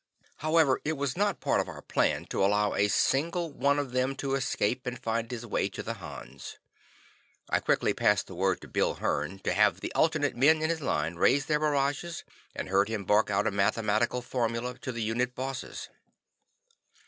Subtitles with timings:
[0.37, 4.15] However, it was not part of our plan to allow a single one of them
[4.15, 6.57] to escape and find his way to the Hans.
[7.51, 10.81] I quickly passed the word to Bill Hearn to have the alternate men in his
[10.81, 12.23] line raise their barrages
[12.55, 15.89] and heard him bark out a mathematical formula to the Unit Bosses.